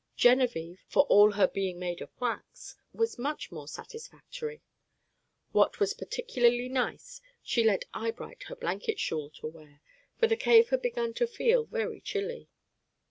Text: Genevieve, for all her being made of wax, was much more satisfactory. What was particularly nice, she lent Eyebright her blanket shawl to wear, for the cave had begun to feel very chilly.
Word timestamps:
Genevieve, 0.17 0.83
for 0.87 1.03
all 1.09 1.33
her 1.33 1.47
being 1.47 1.77
made 1.77 2.01
of 2.01 2.09
wax, 2.19 2.75
was 2.91 3.19
much 3.19 3.51
more 3.51 3.67
satisfactory. 3.67 4.63
What 5.51 5.79
was 5.79 5.93
particularly 5.93 6.69
nice, 6.69 7.21
she 7.43 7.63
lent 7.63 7.85
Eyebright 7.93 8.41
her 8.47 8.55
blanket 8.55 8.99
shawl 8.99 9.29
to 9.41 9.47
wear, 9.47 9.79
for 10.19 10.25
the 10.25 10.35
cave 10.35 10.69
had 10.69 10.81
begun 10.81 11.13
to 11.13 11.27
feel 11.27 11.65
very 11.65 12.01
chilly. 12.01 12.49